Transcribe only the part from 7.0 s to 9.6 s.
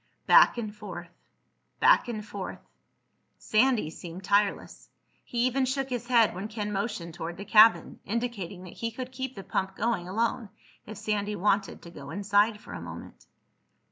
toward the cabin, indicating that he could keep the